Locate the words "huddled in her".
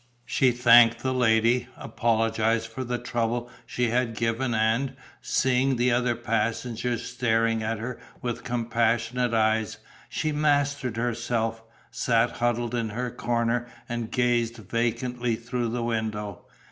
12.31-13.11